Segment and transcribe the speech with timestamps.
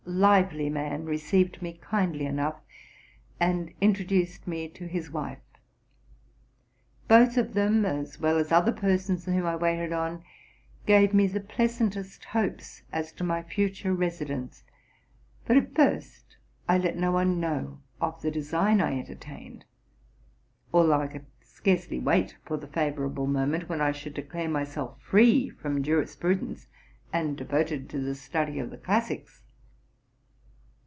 [0.03, 2.59] lively man received me kindly enough,
[3.39, 5.37] and introduced me to his wife.
[7.07, 10.23] Both of them, as well as sthe other persons whom I waited on,
[10.87, 14.63] gave me the pleasantest hopes as to my future residence;
[15.45, 16.35] but at first
[16.67, 19.63] I let no one know of the design I entertained,
[20.73, 25.01] although I could scarcely wait for the fay orable moment when I should declare myself
[25.01, 26.67] free from jurispru dence,
[27.13, 29.37] and devoted to the study of 'the classies.